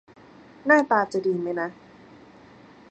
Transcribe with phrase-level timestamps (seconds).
[0.65, 1.69] หน้าตาจะดีไหมนะ